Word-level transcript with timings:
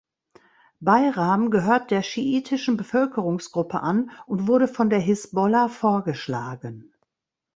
Bayram 0.79 1.51
gehört 1.51 1.91
der 1.91 2.01
schiitischen 2.01 2.75
Bevölkerungsgruppe 2.75 3.81
an 3.81 4.09
und 4.25 4.47
wurde 4.47 4.67
von 4.67 4.89
der 4.89 4.97
Hisbollah 4.97 5.67
vorgeschlagen. 5.67 6.91